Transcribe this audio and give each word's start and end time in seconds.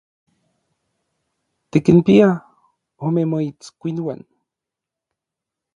Tikinpia 1.71 2.29
ome 3.05 3.23
moitskuinuan. 3.31 4.19